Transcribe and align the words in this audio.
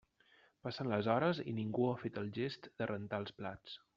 Passen 0.67 0.89
les 0.93 1.09
hores 1.15 1.41
i 1.51 1.53
ningú 1.59 1.85
ha 1.91 2.01
fet 2.05 2.19
el 2.23 2.33
gest 2.39 2.67
de 2.83 2.91
rentar 2.95 3.23
els 3.25 3.39
plats. 3.43 3.81